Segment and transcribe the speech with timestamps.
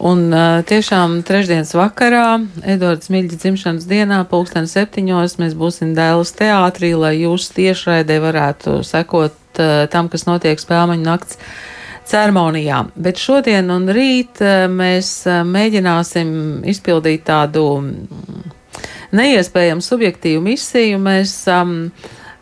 [0.00, 6.94] Un uh, tiešām trešdienas vakarā, Edvards Miļģa dzimšanas dienā, pulksten septiņos, mēs būsim Dēlas teātrī,
[6.96, 11.36] lai jūs tiešraidē varētu sekot uh, tam, kas notiek spēlmaņu nakts
[12.08, 12.86] ceremonijā.
[12.96, 16.32] Bet šodien un rīt uh, mēs uh, mēģināsim
[16.72, 17.66] izpildīt tādu
[19.12, 21.02] neiespējamu subjektīvu misiju.
[21.04, 21.90] Mēs um,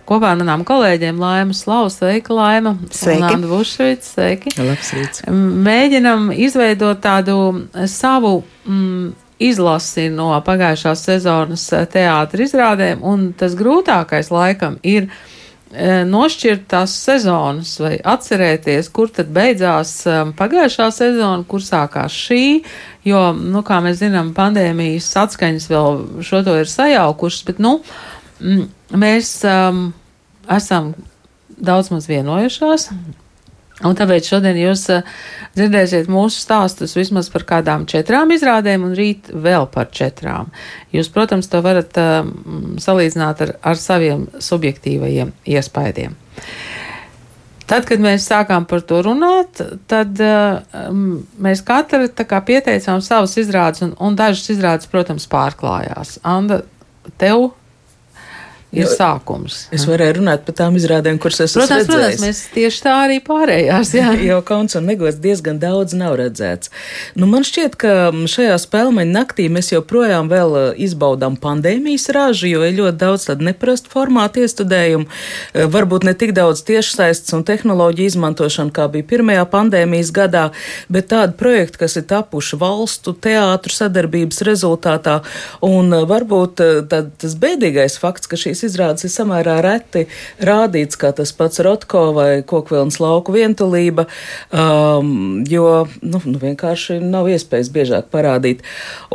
[0.09, 3.39] kopā ar manām kolēģiem Laima Slavu, sveika Laima, Sveiki.
[3.49, 4.55] Vušvic, sveiki.
[4.61, 5.25] Labs rīts.
[5.69, 7.39] Mēģinam izveidot tādu
[7.91, 9.11] savu mm,
[9.51, 17.77] izlasi no pagājušās sezonas teātra izrādēm, un tas grūtākais laikam ir e, nošķirt tās sezonas
[17.83, 20.01] vai atcerēties, kur tad beidzās
[20.39, 22.45] pagājušā sezona, kur sākās šī,
[23.09, 28.18] jo, nu, kā mēs zinām, pandēmijas atskaņas vēl šo to ir sajaukušas, bet, nu, mm,
[28.41, 29.89] mēs um,
[30.51, 30.93] esam
[31.59, 32.91] daudz maz vienojušās.
[33.87, 35.07] Un tāpēc šodien jūs uh,
[35.55, 40.51] dzirdēsiet mūsu stāstus vismaz par kādām četrām izrādēm, un rīt vēl par četrām.
[40.95, 42.27] Jūs, protams, to varat uh,
[42.83, 46.19] salīdzināt ar, ar saviem subjektīvajiem iespaidiem.
[47.69, 49.61] Tad, kad mēs sākām par to runāt,
[49.93, 50.91] tad uh,
[51.39, 52.09] mēs katra
[52.49, 56.17] pieteicām savas izrādes, un, un dažas izrādes, protams, pārklājās.
[56.27, 56.63] Anda,
[57.21, 57.51] tev
[58.73, 59.63] ir Jo, sākums.
[59.73, 62.21] Es varēju runāt par tām izrādēm, kuras esmu Protams, protams, redzējis.
[62.25, 63.93] mēs tieši tā arī pārējās.
[63.97, 64.11] Jā.
[64.29, 66.69] Jo kauns un negods diezgan daudz nav redzēts.
[67.17, 67.93] Nu, man šķiet, ka
[68.29, 73.47] šajā spēlmeņa naktī mēs joprojām vēl uh, izbaudām pandēmijas ražu, jo ir ļoti daudz tādu
[73.49, 75.09] neprastu formātu iestudējumu.
[75.09, 80.45] Uh, Varbūt ne tik daudz tiešsaistes un tehnoloģiju izmantošana, kā bija pirmajā pandēmijas gadā,
[80.93, 85.21] bet tādi projekti, kas ir tapuši valstu teātru sadarbības rezultātā.
[85.65, 86.61] Un uh, varbūt
[86.91, 90.07] tad, tas bēdīgais fakts, ka šīs izrādes ir samērā reti
[90.45, 94.07] rādīts, kā tas pats Rotko vai Kokvilnas lauku vientulība,
[94.53, 98.65] um, jo nu, nu, vienkārši nav iespējas biežāk parādīt.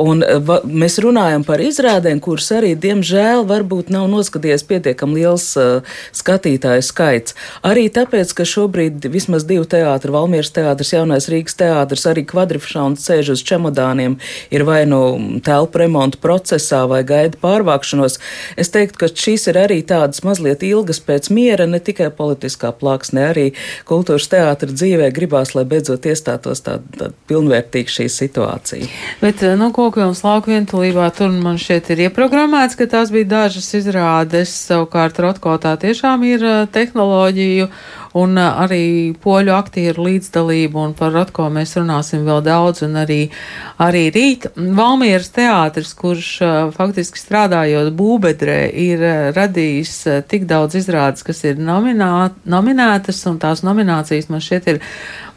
[0.00, 5.50] Un uh, va, mēs runājam par izrādēm, kuras arī, diemžēl, varbūt nav noskatījies pietiekam liels
[5.60, 7.36] uh, skatītāju skaits.
[7.66, 13.34] Arī tāpēc, ka šobrīd vismaz divi teātri, Valmieras teātris, Jaunais Rīgas teātris, arī kvadrifšauns sēž
[13.34, 14.18] uz čemodāniem,
[14.54, 15.00] ir vai nu
[15.44, 18.18] telpu remontu procesā vai gaida pārvākšanos.
[18.60, 23.30] Es teiktu, ka šīs ir arī tādas mazliet ilgas pēc miera, ne tikai politiskā plāksne,
[23.32, 23.46] arī
[23.88, 28.88] kultūras teātra dzīvē gribās, lai beidzot iestātos tāda tā pilnvērtīga šī situācija.
[29.22, 34.54] Bet, nu, Kokvilnas lauku vientulībā tur man šķiet ir ieprogrammēts, ka tās bija dažas izrādes.
[34.68, 37.68] Savukārt Rotko tā tiešām ir uh, tehnoloģiju
[38.14, 43.18] un uh, arī poļu aktieru līdzdalību, un par Rotko mēs runāsim vēl daudz, un arī,
[43.82, 44.46] arī rīt.
[44.54, 49.96] Valmieras teātris, kurš uh, faktiski strādājot būbedrē, ir uh, radījis
[50.30, 54.80] tik daudz izrādes, kas ir nominā, nominētas, un tās nominācijas man šķiet ir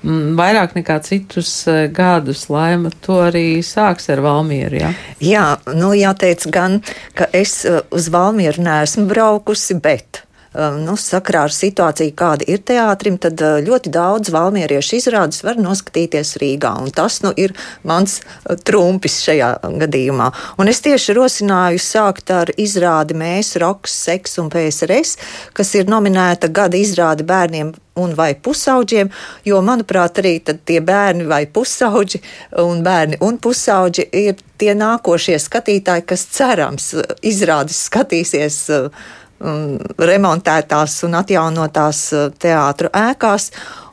[0.03, 1.55] mm, vairāk nekā citus
[1.97, 2.45] gadus.
[2.53, 4.93] Laima to arī sāks ar Valmieru, jā?
[5.23, 6.79] Jā, nu jāteic gan,
[7.17, 10.26] ka es uz Valmieru neesmu braukusi, bet.
[10.57, 15.59] Um, Nu, sakrā ar situāciju, kāda ir teātrim, tad uh, ļoti daudz valmieriešu izrādes var
[15.61, 16.73] noskatīties Rīgā.
[16.97, 17.55] Tas nu, ir
[17.87, 19.51] mans uh, trumpis šajā
[19.83, 20.29] gadījumā.
[20.61, 25.17] Un es tieši rosināju sākt ar izrādi Mēs, Roks, Seks un PSRS,
[25.57, 29.09] kas ir nominēta gada izrāde bērniem un vai pusauģiem,
[29.49, 32.21] jo, manuprāt, arī tie bērni vai pusauģi
[32.63, 36.91] un bērni un pusauģi ir tie nākošie skatītāji, kas cerams
[37.25, 39.07] izrādes skatīsies uh,
[39.39, 43.51] remontētās un atjaunotās uh, teātru ēkās.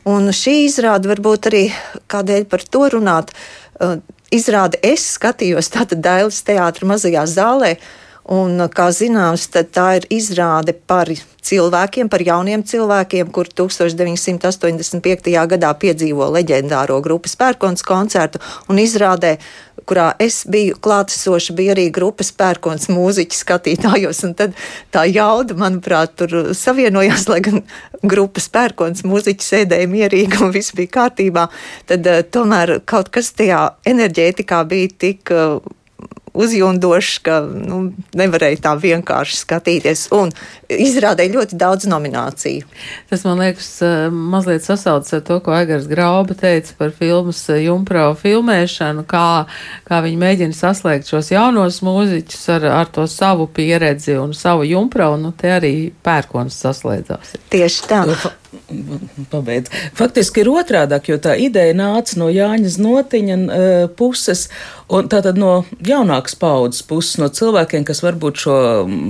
[0.09, 1.65] Un šī izrāde varbūt arī
[2.13, 3.35] kādēļ par to runāt.
[3.81, 3.99] Uh,
[4.35, 7.77] izrāde es skatījos tātad Dailas teātra mazajā zālē.
[8.33, 11.11] Un, kā zināms, tā ir izrāde par
[11.45, 15.29] cilvēkiem, par jauniem cilvēkiem, kur 1985.
[15.53, 18.41] gadā piedzīvo leģendāro grupas pērkons koncertu
[18.73, 19.35] un izrādē,
[19.89, 24.57] kurā es biju klātesoša, bija arī grupas pērkons mūziķi skatītājos, un tad
[24.95, 27.63] tā jauda, manuprāt, tur savienojās, lai gan
[28.05, 31.49] grupas pērkons mūziķi sēdēja mierīgi un viss bija kārtībā,
[31.91, 35.59] tad uh, tomēr kaut kas tajā enerģētikā bija tik uh,
[36.35, 37.81] uzjundošs, ka nu,
[38.19, 40.07] nevarēja tā vienkārši skatīties.
[40.17, 40.33] Un
[40.69, 42.67] izrādīja ļoti daudz nomināciju.
[43.11, 47.65] Tas man liekas, eh, mazliet sasaucas ar to, ko Egars Grauba teica par filmas eh,
[47.69, 49.47] Jumprau filmēšanu, kā,
[49.87, 55.17] kā viņi mēģina saslēgt šos jaunos mūziķus ar, ar to savu pieredzi un savu Jumprau,
[55.21, 57.37] nu te arī pērkons saslēdzās.
[57.55, 58.05] Tieši tā.
[59.31, 59.71] Pabeidz.
[59.97, 64.47] Faktiski ir otrādāk, jo tā ideja nāca no Jāņa Znotiņa uh, puses,
[64.93, 68.57] un tātad no jaunākas paudzes puses, no cilvēkiem, kas varbūt šo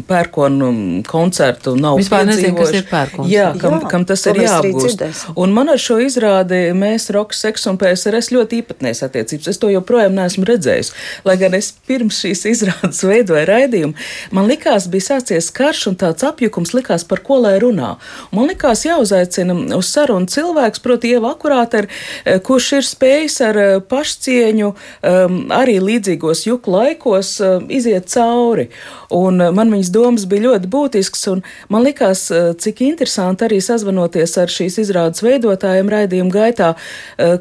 [0.09, 0.71] pērkonu
[1.09, 3.31] koncertu nav Vispār nezinu, kas ir pērkons.
[3.31, 5.05] Jā, kam, Jā, kam tas ir jāapgūst.
[5.41, 9.51] Un man ar šo izrādi mēs, Roks, Seks un PSRS ļoti īpatnēs attiecības.
[9.53, 10.93] Es to joprojām neesmu redzējis.
[11.27, 13.95] Lai gan es pirms šīs izrādes veidoju raidījumu,
[14.35, 17.95] man likās, bija sācies karš un tāds apjukums likās, par ko lai runā.
[18.35, 19.34] Man likās jāuzaicina
[19.77, 21.87] uz sarunu cilvēks, proti, Ieva Akurāte,
[22.25, 28.69] eh, kurš ir spējis ar eh, pašcieņu um, arī līdzīgos juku laikos uh, iziet cauri.
[29.15, 32.27] Un man viņas domas bija ļoti būtisks, un man likās,
[32.61, 36.71] cik interesanti arī sazvanoties ar šīs izrādes veidotājiem raidījuma gaitā,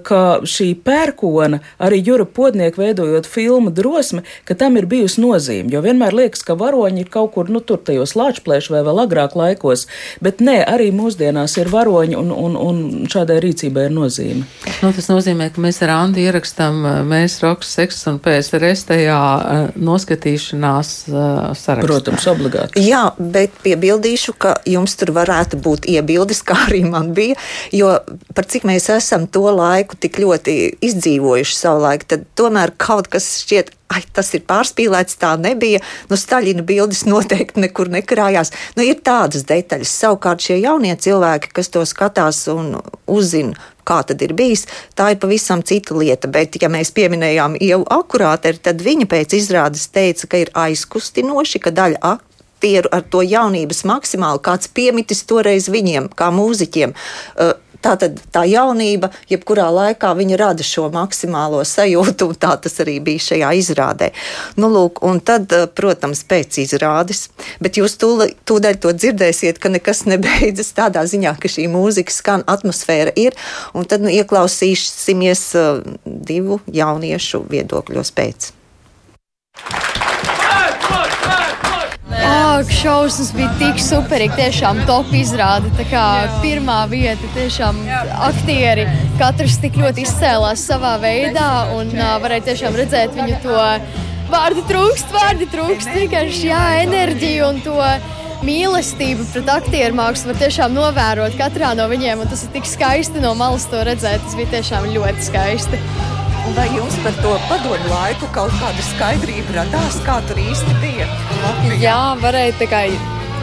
[0.05, 5.71] ka šī pērkona, arī Jura Podnieka veidojot filmu drosme, ka tam ir bijusi nozīme.
[5.73, 9.37] Jo vienmēr liekas, ka varoņi ir kaut kur, nu, tur tajos lāčplēšu vai vēl agrāk
[9.39, 9.87] laikos,
[10.23, 14.45] bet nē, arī mūsdienās ir varoņi un, un, un šādai rīcībai ir nozīme.
[14.83, 19.19] Nu, tas nozīmē, ka mēs ar Andi ierakstām, mēs Roks, Seks un PSRS tajā
[19.75, 21.79] noskatīšanās sarakstā.
[21.83, 22.83] Protams, obligāti.
[22.87, 27.37] Jā, bet piebildīšu, ka jums tur varētu būt iebildes, kā arī man bija,
[27.75, 27.93] jo
[28.35, 33.29] par cik mēs esam to laiku tik ļoti izdzīvojuši savu laiku, tad tomēr kaut kas
[33.43, 35.81] šķiet ai, tas ir pārspīlēts, tā nebija.
[36.09, 38.53] Nu, Staļina bildes noteikti nekur nekrājās.
[38.77, 39.93] Nu, ir tādas detaļas.
[40.03, 42.75] Savukārt šie jaunie cilvēki, kas to skatās un
[43.09, 43.57] uzzina,
[43.87, 44.65] kā tad ir bijis,
[44.97, 46.31] tā ir pavisam cita lieta.
[46.31, 51.73] Bet, ja mēs pieminējām jau akurāteri, tad viņa pēc izrādes teica, ka ir aizkustinoši, ka
[51.75, 56.95] daļa aktieru ar to jaunības maksimāli kāds piemitis toreiz viņiem, kā mūziķiem.
[57.35, 62.79] Uh, Tā tad tā jaunība, jebkurā laikā viņa rada šo maksimālo sajūtu, un tā tas
[62.79, 64.11] arī bija šajā izrādē.
[64.55, 67.27] Nu, lūk, un tad, eh, protams, pēc izrādes,
[67.59, 73.11] bet jūs tūdaļ to dzirdēsiet, ka nekas nebeidzas tādā ziņā, ka šī mūzika skan, atmosfēra
[73.19, 73.35] ir,
[73.73, 78.53] un tad nu, ieklausīsimies uh, divu jauniešu viedokļos pēc.
[82.63, 84.37] Ak, šausmas bija tik superīgi.
[84.37, 85.67] Tiešām top izrāde.
[86.39, 87.81] Pirmā vieta, tiešām
[88.23, 88.85] aktieri.
[89.19, 93.57] Katrs tik ļoti izcēlās savā veidā un uh, varēja tiešām redzēt viņu to
[94.31, 95.91] vārdu trūkst, vārdu trūkst.
[95.91, 97.75] Vienkārši jā, enerģiju un to
[98.47, 102.23] mīlestību pret aktieru mākslu var tiešām novērot katrā no viņiem.
[102.31, 104.23] Tas ir tik skaisti no malas to redzēt.
[104.23, 105.83] Tas bija tiešām ļoti skaisti.
[106.51, 111.05] Vai jums par to padomu laiku kaut kāda skaidrība radās, kā tur īsti bija?
[111.39, 111.77] Latvijā?
[111.79, 112.81] Jā, varēja kā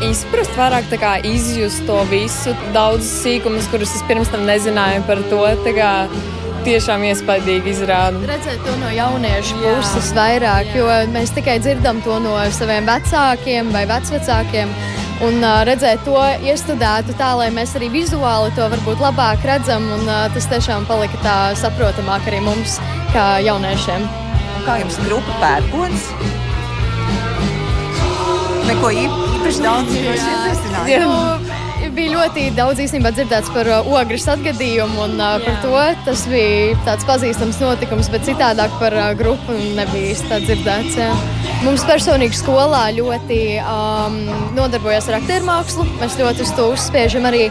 [0.04, 5.40] izprast, vairāk kā, izjust to visu, daudz sīkumus, kurus es pirms tam nezināju par to.
[5.72, 5.94] Kā,
[6.60, 8.20] tiešām iespaidīgi izrāda.
[8.28, 9.78] Redzēt to no jauniešu Jā.
[9.78, 14.74] puses vairāk, jo mēs tikai dzirdam to no saviem vecākiem vai vecvecākiem
[15.26, 19.86] un redzēt to iestudētu tā, lai mēs arī vizuāli to varbūt labāk redzam.
[19.98, 22.78] Un, tas tiešām palika tā saprotamāk arī mums,
[23.14, 24.06] kā jauniešiem.
[24.66, 26.10] Kā jums grupa pērkons?
[28.70, 30.92] Neko īpaši daudz iepazīstināt.
[31.02, 31.49] Nu,
[31.94, 36.76] bija ļoti daudz īstenībā dzirdēts par uh, ogres atgadījumu, un uh, par to tas bija
[36.86, 40.98] tāds pazīstams notikums, bet citādāk par uh, grupu nebija īsti dzirdēts.
[41.00, 41.10] Jā.
[41.60, 44.14] Mums personīgi skolā ļoti um,
[44.56, 45.84] nodarbojas ar aktieru mākslu.
[46.00, 47.42] Mēs ļoti uz to uzspiežam arī.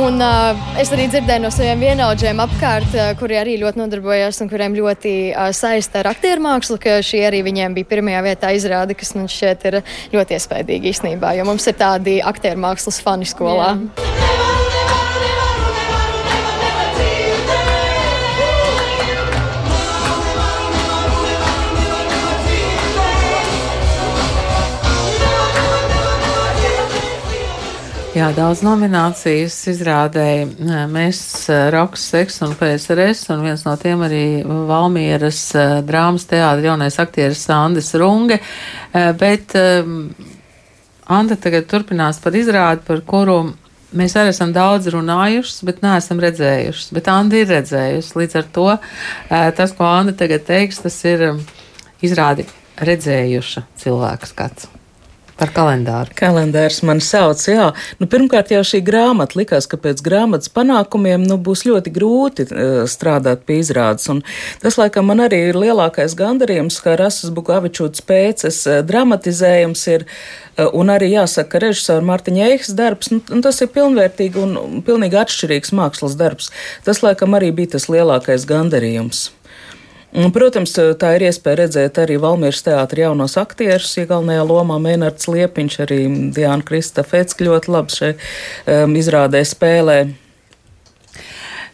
[0.00, 4.52] Un, uh, es arī dzirdēju no saviem vienaudžiem apkārt, uh, kuri arī ļoti nodarbojas un
[4.52, 8.98] kuriem ļoti uh, saista ar aktieru mākslu, ka šī arī viņiem bija pirmajā vietā izrāde,
[8.98, 9.80] kas man šķiet ir
[10.12, 13.74] ļoti iespaidīgi īstenībā, jo mums ir tādi aktieru mākslas fani skolā.
[13.78, 13.83] Jā.
[28.14, 31.18] Jā, daudz nominācijas izrādēja mēs
[31.74, 35.40] Roks, Seks un PSRS, un viens no tiem arī Valmieras
[35.82, 38.38] drāmas teātra jaunais aktieris Andis Runge,
[39.18, 39.56] bet
[41.10, 43.40] Anda tagad turpinās par izrādi, par kuru
[43.92, 46.90] mēs arī esam daudz runājuši, bet neesam redzējuši.
[46.96, 48.14] Bet Anna ir redzējusi.
[48.20, 48.68] Līdz ar to
[49.58, 51.26] tas, ko Anna tagad teiks, tas ir
[52.04, 52.48] izrādi
[52.80, 54.70] redzējuša cilvēka skats.
[55.34, 56.14] Par kalendāru.
[56.14, 57.72] Kalendārs man sauc, jā.
[57.98, 62.76] Nu, pirmkārt, jau šī grāmata likās, ka pēc grāmatas panākumiem nu, būs ļoti grūti uh,
[62.90, 64.06] strādāt pie izrādes.
[64.12, 64.22] Un
[64.62, 70.70] tas, laikam, man arī ir lielākais gandarījums, ka Rasas Bukavičūtas pēces uh, dramatizējums ir, uh,
[70.70, 75.74] un arī jāsaka, ka režisora Mārtiņa Eihas darbs, nu, tas ir pilnvērtīgi un pilnīgi atšķirīgs
[75.74, 76.54] mākslas darbs.
[76.86, 79.32] Tas, laikam, arī bija tas lielākais gandarījums.
[80.14, 83.96] Protams, tā ir iespēja redzēt arī Valmīras teātra jaunos aktierus.
[83.98, 86.02] Iegalnējā lomā Mēnards Liepiņš, arī
[86.34, 88.28] Diana Krista Fecka ļoti labi šeit
[88.70, 89.98] um, izrādē spēlē.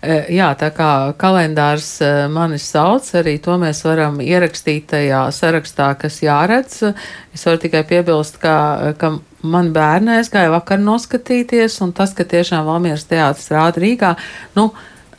[0.01, 1.99] Jā, tā kā kalendārs
[2.33, 6.79] manis sauc, arī to mēs varam ierakstīt tajā sarakstā, kas jāredz.
[7.37, 12.65] Es varu tikai piebilst, ka, ka man bērni aizgāja vakar noskatīties, un tas, ka tiešām
[12.71, 14.15] Valmieras teātris rāda Rīgā,
[14.57, 14.71] nu,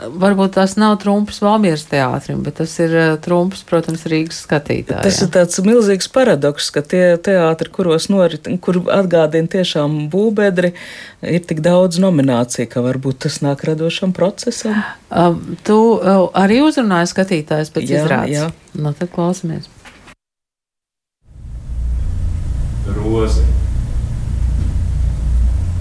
[0.09, 5.03] varbūt tas nav trumps Valmieras teātrim, bet tas ir eh, trumps, protams, Rīgas skatītājiem.
[5.05, 10.73] Tas ir tāds milzīgs paradoks, ka tie teātri, kuros norit, kur atgādina tiešām būbedri,
[11.21, 14.81] ir tik daudz nomināciju, ka varbūt tas nāk radošam procesam.
[15.11, 18.37] Uh, tu uh, arī uzrunāji skatītājs pēc jā, izrādes.
[18.37, 18.49] Jā.
[18.81, 19.69] Nu, tad klausamies.
[22.91, 23.47] Rozi.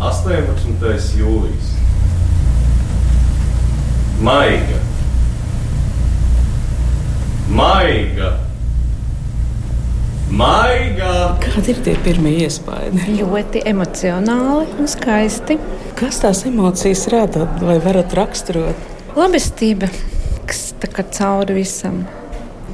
[0.00, 1.20] 18.
[1.20, 1.79] jūlijas.
[4.20, 4.76] Maiga.
[7.48, 8.34] Maiga.
[10.28, 11.14] Maiga.
[11.40, 13.00] Kādi ir tie pirmie iespaidi?
[13.16, 15.56] Ļoti emocionāli un skaisti.
[15.96, 18.84] Kas tās emocijas rada vai varat raksturot?
[19.16, 19.88] Labestība,
[20.44, 22.02] kas tā kā cauri visam.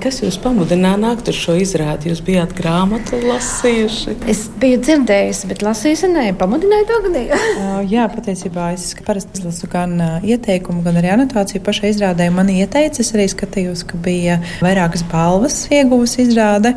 [0.02, 2.10] Kas jūs pamudināja nākt uz šo izrādi?
[2.10, 4.16] Jūs bijāt grāmatu lasījuši?
[4.28, 7.40] Es biju dzirdējusi, bet lasījusi nē, pamudināja to gadīju.
[7.94, 12.28] Jā, patiesībā es parasti lasu gan ieteikumu, gan arī anotāciju pašai izrādē.
[12.34, 16.76] Man ieteica, es arī skatījos, ka bija vairākas balvas ieguvusi izrāde.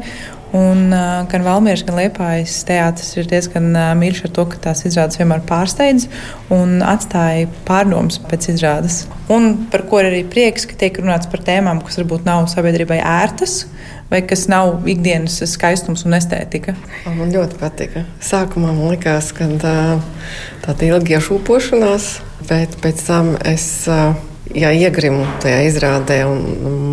[0.52, 4.82] Un, uh, gan Valmieras, gan Liepājas teātris ir diezgan uh, mīļš ar to, ka tās
[4.88, 6.08] izrādes vienmēr pārsteidz
[6.54, 9.04] un atstāja pārdomas pēc izrādes.
[9.30, 13.68] Un par ko arī prieks, ka tiek runāts par tēmām, kas varbūt nav sabiedrībai ērtas.
[14.10, 16.74] Vai kas nav ikdienas skaistums un estētika?
[17.06, 18.02] Man ļoti patika.
[18.26, 19.76] Sākumā man likās, ka tā,
[20.64, 22.08] tāda ilga iešūpošanās,
[22.50, 26.24] bet pēc tam es jā, iegrimu tajā izrādē.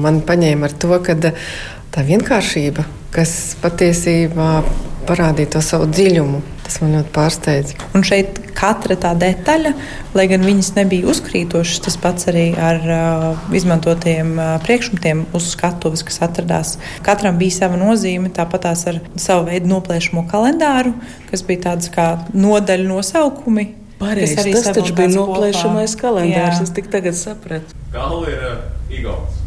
[0.05, 2.85] Man paņēma ar to, ka tā vienkāršība
[3.15, 4.51] kas patiesībā
[5.07, 6.43] parādīja to savu dziļumu.
[6.67, 7.77] Tas man ļoti pārsteidza.
[7.95, 9.71] Un šeit katra tā detaļa,
[10.17, 16.03] lai gan viņas nebija uzkrītošas, tas pats arī ar uh, izmantotiem uh, priekšmetiem uz skatuves,
[16.07, 16.75] kas atradās.
[17.07, 20.97] Katram bija sava nozīme, tāpat tās ar savu veidu noplēšamo kalendāru,
[21.31, 23.69] kas bija tāds kā nodaļu nosaukumi.
[24.01, 26.03] Pareizi, tas taču bija noplēšamais kopā.
[26.03, 26.67] kalendārs, Jā.
[26.67, 27.79] es tik tagad sapratu.
[27.95, 28.57] Kalli ir uh,
[28.91, 29.39] Igauts.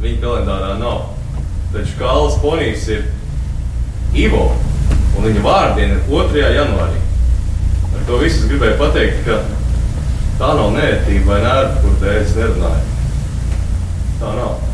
[0.00, 1.19] Viņa kalendārā nav.
[1.70, 3.04] Taču Kāls Ponijs ir
[4.18, 4.48] Ivo,
[5.16, 6.40] un viņa vārdiena ir 2.
[6.56, 7.02] janvārī.
[7.90, 9.38] Ar to visu gribēju pateikt, ka
[10.40, 12.82] tā nav nērtība vai nērta, kur te es nerunāju.
[14.20, 14.69] Tā nav.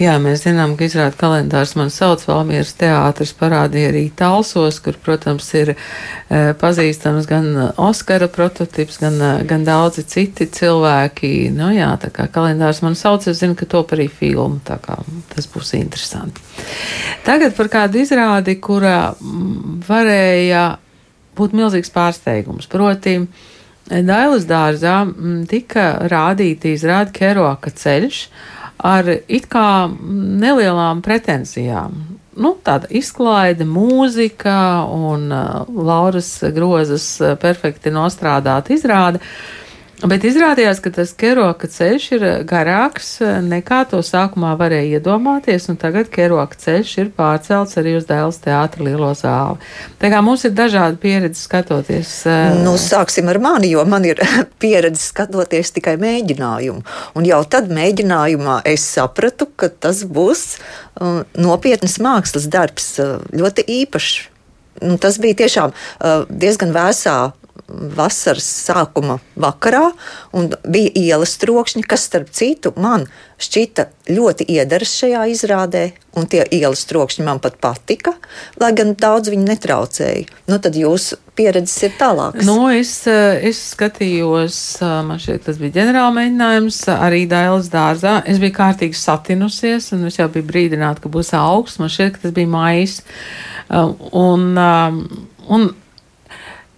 [0.00, 5.44] Jā, mēs zinām, ka izrāda kalendārs man sauc Valmieras teātris parādīja arī Talsos, kur, protams,
[5.60, 5.76] ir e,
[6.56, 11.50] pazīstams gan Oskara prototips, gan, e, gan daudzi citi cilvēki.
[11.52, 14.96] Nu jā, tā kā kalendārs man sauc, es zinu, ka top arī filmu, tā kā
[15.34, 16.40] tas būs interesanti.
[17.26, 19.12] Tagad par kādu izrādi, kura
[19.84, 20.62] varēja
[21.36, 22.70] būt milzīgs pārsteigums.
[22.72, 23.18] Proti,
[23.90, 25.02] Dailas dārzā
[25.50, 28.22] tika rādīta izrāda Keroka ceļš,
[28.86, 31.98] ar it kā nelielām pretenzijām.
[32.40, 39.20] Nu, tāda izklaide, mūzika un uh, Lauras grozas uh, perfekti nostrādāta izrāde.
[39.20, 39.60] Uh,
[40.00, 46.08] Bet izrādījās, ka tas keroka ceļš ir garāks nekā to sākumā varēja iedomāties, un tagad
[46.12, 49.60] keroka ceļš ir pārcelts arī uz Dēls teātra lielo zāli.
[50.00, 52.14] Tā kā mums ir dažādi pieredzi skatoties.
[52.24, 54.22] Eh, nu, sāksim ar mani, jo man ir
[54.62, 56.80] pieredze skatoties tikai mēģinājumu.
[57.20, 63.68] Un jau tad mēģinājumā es sapratu, ka tas būs uh, nopietnas mākslas darbs, uh, ļoti
[63.82, 64.16] īpašs.
[64.80, 67.18] Nu, tas bija tiešām uh, diezgan vēsā
[67.96, 69.90] vasaras sākuma vakarā,
[70.36, 73.06] un bija ielas trokšņi, kas, starp citu, man
[73.40, 75.84] šķita ļoti iederas šajā izrādē,
[76.18, 78.14] un tie ielas trokšņi man pat patika,
[78.60, 80.26] lai gan daudz viņi netraucēja.
[80.50, 82.44] Nu, tad jūsu pieredzes ir tālākas.
[82.46, 88.18] Nu, es, es skatījos, man šķiet, tas bija ģenerāla mēģinājums arī Dailas dārzā.
[88.28, 91.80] Es biju kārtīgi satinusies, un es jau biju brīdināta, ka būs augsts.
[91.80, 93.00] Man ka tas bija maijs.
[93.70, 95.70] Un, un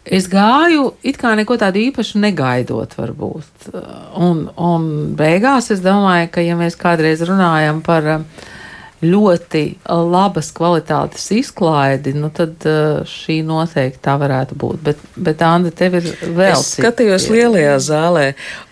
[0.03, 3.69] Es gāju it kā neko tādu īpašu negaidot, varbūt.
[4.19, 8.49] Un, un beigās es domāju, ka, ja mēs kādreiz runājam par uh,
[9.03, 12.63] ļoti labas kvalitātes izklaidi, nu tad
[13.09, 14.83] šī noteikti tā varētu būt.
[14.87, 16.55] Bet, bet Anda, tev ir vēl.
[16.55, 17.39] Es skatījos citi.
[17.39, 18.27] lielajā zālē,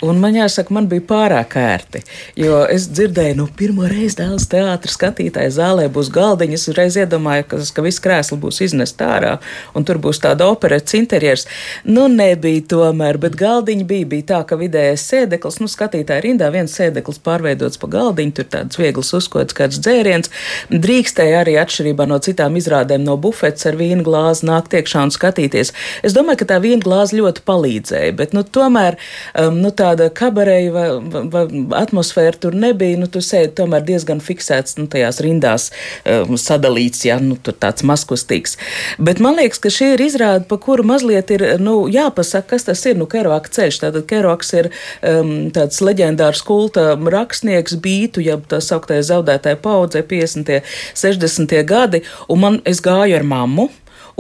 [0.07, 2.03] un man jāsaka, man bija pārāk ērti,
[2.39, 7.61] jo es dzirdēju, nu, pirmo reizi dēls teātris skatītāja zālē būs galdiņas, uzreiz iedomāju, ka,
[7.75, 9.37] ka viss krēsli būs iznest ārā,
[9.75, 11.47] un tur būs tāda operets interjers.
[11.85, 16.75] Nu, nebija tomēr, bet galdiņi bija, bija tā, ka vidējais sēdeklis, nu, skatītāja rindā viens
[16.77, 20.31] sēdeklis pārveidots pa galdiņu, tur tāds viegls uzkots kāds dzēriens, klients
[20.71, 25.73] drīkstēja arī atšķirībā no citām izrādēm no bufetes ar vīnu glāzi nākt iekšā un skatīties.
[26.03, 28.97] Es domāju, ka tā vīna glāze ļoti palīdzēja, bet nu, tomēr
[29.35, 30.89] um, nu, tāda kabareja vai,
[31.31, 31.45] vai
[31.81, 32.99] atmosfēra tur nebija.
[33.01, 35.71] Nu, tu sēdi tomēr diezgan fiksēts nu, tajās rindās
[36.05, 38.57] um, sadalīts, ja nu, tur tāds maskustīgs.
[38.99, 42.85] Bet man liekas, ka šī ir izrāde, pa kuru mazliet ir nu, jāpasaka, kas tas
[42.87, 42.99] ir.
[43.01, 43.81] Nu, Keroaka ceļš.
[43.85, 44.71] Tātad Keroaks ir
[45.07, 50.61] um, tāds leģendārs kulta rakstnieks, bītu, ja tā sauktajā zaudētāja paudzē 50.
[50.95, 51.63] 60.
[51.67, 53.71] gadi, un man es gāju ar mammu.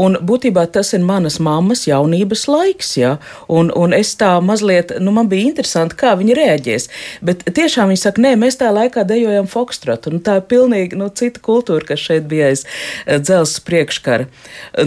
[0.00, 3.16] Un būtībā tas ir manas mammas jaunības laiks, ja?
[3.52, 6.88] un, un es tā mazliet, nu, man bija interesanti, kā viņi reaģēs.
[7.26, 11.11] Bet tiešām viņi saka, nē, mēs tā laikā dejojam fokstrotu, un tā ir pilnīgi nu,
[11.12, 14.28] cita kultūra, kas šeit bija aiz eh, dzelzs priekškara.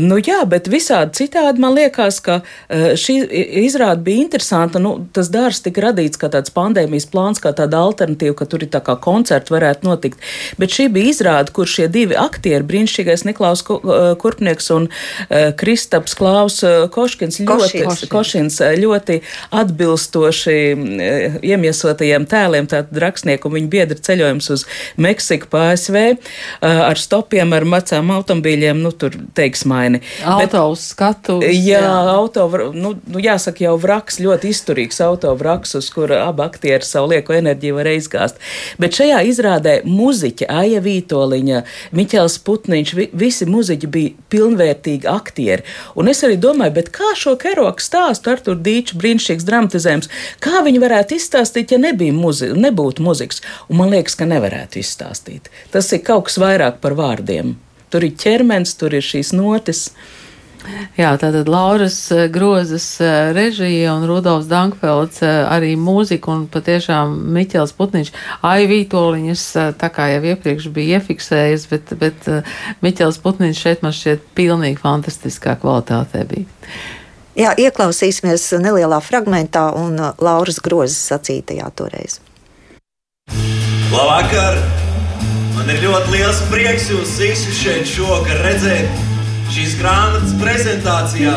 [0.02, 3.20] Nu, jā, bet visādi citādi man liekas, ka eh, šī
[3.66, 4.82] izrāda bija interesanta.
[4.82, 8.72] Nu, tas dārs tika radīts kā tāds pandēmijas plāns, kā tāda alternatīva, ka tur ir
[8.74, 10.26] tā kā koncerti varētu notikt.
[10.58, 15.03] Bet šī bija izrāda, kur šie divi aktieri, brīnišķīgais Niklaus eh, Kurpnieks un Eh,
[15.60, 18.10] Kristaps Klaus eh, Koškins ļoti, Košins.
[18.12, 19.20] Košins eh, ļoti
[19.54, 20.58] atbilstoši
[21.44, 24.66] iemiesotajiem tēliem, tātad rakstnieku un viņa biedra ceļojums uz
[25.02, 25.98] Meksiku pa ASV
[26.64, 30.02] ar stopiem, ar macām automobīļiem, nu tur teiksmaini.
[30.28, 31.40] Auto uz skatu.
[31.44, 31.94] Jā, jā.
[32.14, 32.46] auto,
[32.76, 37.36] nu, nu jāsaka jau vraks, ļoti izturīgs auto vraks, uz kura abi aktieri savu lieko
[37.38, 38.42] enerģiju var izgāzt.
[38.82, 41.64] Bet šajā izrādē muziķa Aija Vītoliņa,
[41.96, 45.64] Miķels Putniņš, vi, visi muziķi bija pilnvērtīgi ārkārtīgi aktieri.
[45.96, 50.10] Un es arī domāju, kā šo keroku stāstu ar tur dīču brīnišķīgs dramatizējums,
[50.40, 51.80] kā viņi varētu izstāstīt, ja
[52.14, 53.42] muzi nebūtu muzikas.
[53.70, 55.50] Un man liekas, ka nevarētu izstāstīt.
[55.72, 57.56] Tas ir kaut kas vairāk par vārdiem.
[57.90, 59.92] Tur ir ķermenis, tur ir šīs notis.
[60.96, 67.18] Jā, tātad Lauras eh, Grozes eh, režija un Rudolfs Dankfelds eh, arī mūzika un patiešām
[67.36, 68.12] Miķels Putniņš
[68.48, 69.46] aivītoliņas,
[69.82, 72.30] tā kā jau iepriekš bija iefiksējis, bet, bet
[72.86, 76.48] Miķels Putniņš šeit man šķiet pilnīgi fantastiskā kvalitātē bija.
[77.34, 82.20] Jā, ieklausīsimies nelielā fragmentā un Lauras Grozes sacītajā toreiz.
[83.92, 84.62] Labvakar!
[85.54, 89.03] Man ir ļoti liels prieks jūs visus šeit šovakar redzēt
[89.54, 91.34] šīs grāmatas prezentācijā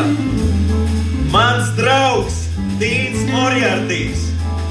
[1.29, 2.39] mans draugs
[2.81, 4.23] Dīns Morjārtīs.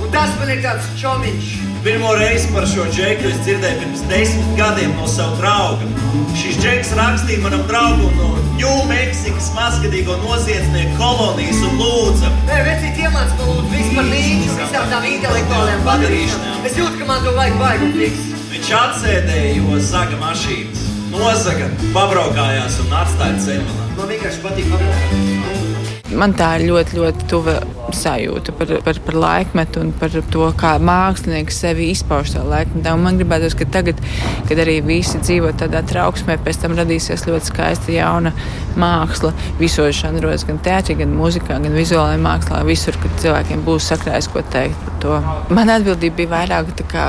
[0.03, 1.53] Un tas man ir tāds čomiņš.
[1.85, 5.87] Pirmo reizi par šo džeku es dzirdēju pirms desmit gadiem no sava drauga.
[6.35, 12.33] Šis džeks rakstīja manam draugam no Ņūmeksikas mazgadīgo noziedznieku kolonijas un lūdza.
[12.49, 16.67] Nē, vecīt iemāc man lūdzu visu par līdzi visām tām intelektuālajām padarīšanām.
[16.67, 18.27] Es jūtu, ka man to vajag vajag un fiks.
[18.57, 23.79] Viņš atsēdēja, jo zaga mašīnas nozaga, pabraukājās un atstāja ceļu.
[23.97, 26.15] Man vienkārši patīk pabraukāt.
[26.17, 27.57] Man tā ir ļoti, ļoti tuva
[27.97, 32.95] sajūta par, par, par laikmetu un par to, kā mākslinieks sevi izpauž savā laikmetā.
[32.97, 34.01] Un man gribētos, ka tagad,
[34.49, 38.33] kad arī visi dzīvo tādā trauksmē, pēc tam radīsies ļoti skaista jauna
[38.77, 42.63] māksla visos žanros, gan teātrī, gan mūzikā, gan vizuālajā mākslā.
[42.69, 45.21] Visur, kad cilvēkiem būs sakrājis, ko teikt par to.
[45.57, 47.07] Man atbildība bija vairāk kā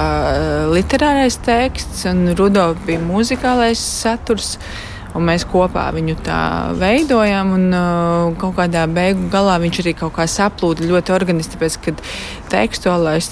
[0.71, 4.55] literārais teksts, un Rudolf bija muzikālais saturs
[5.17, 6.39] un mēs kopā viņu tā
[6.77, 7.53] veidojam.
[7.57, 11.95] Un, uh, kaut kādā beigu galā viņš arī kaut kā saplūda ļoti organiski, tāpēc, ka
[12.53, 13.29] tekstuālais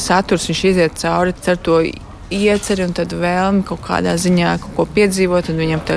[0.00, 1.82] saturs viņš iziet cauri ar to
[2.34, 5.96] ieceri un vēlmi kaut kādā ziņā kaut ko piedzīvot, viņam tā,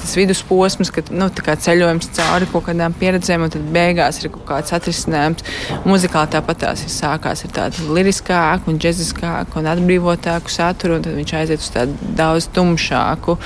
[0.00, 4.74] tas vidusposms, kad nu, ceļojums cauri kaut kādām pieredzēm, un tad beigās ir kaut kāds
[4.76, 5.46] atrisinājums.
[5.88, 11.16] Muzikāli tāpat tās ir sākās ar tādu liriskāku un džeziskāku un atbrīvotāku saturu, un tad
[11.18, 13.38] viņš aiziet uz tādu daudz tumšāku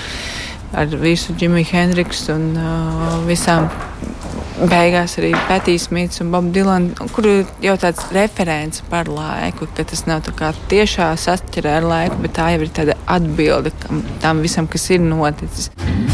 [0.73, 3.69] ar visu Džimiju Hendriksu un uh, visām.
[4.63, 9.87] Beigās arī Pētīs Mīts un Bob Dylan, kur ir jau tāds referents par laiku, ka
[9.91, 13.73] tas nav tā kā tiešā saķerē ar laiku, bet tā jau ir tāda atbilde
[14.23, 15.73] tam visam, kas ir noticis.
[15.73, 16.12] Jā,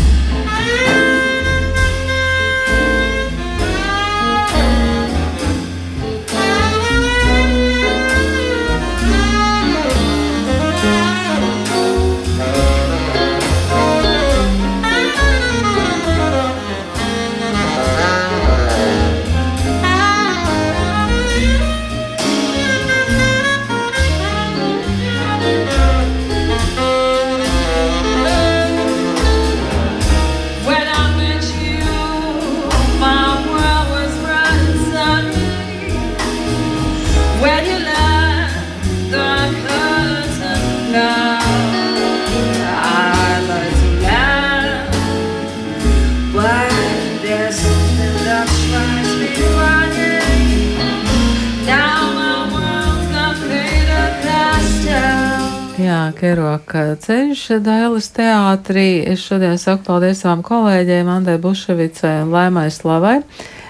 [56.18, 59.04] Keroka ceļš Dailas teātrī.
[59.06, 63.20] Es šodien saku paldies savām kolēģiem Andai Buševicai un Laimai Slavai.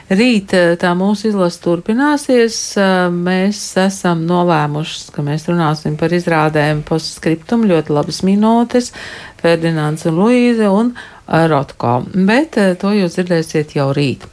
[0.08, 2.56] Rīt eh, tā mūsu izlase turpināsies.
[2.80, 8.94] Eh, mēs esam nolēmuši, ka mēs runāsim par izrādēm postskriptum, ļoti labas minūtes,
[9.42, 10.94] Ferdinands un Luīze un
[11.28, 11.98] Rotko.
[12.16, 14.24] Bet to jūs dzirdēsiet jau rīt.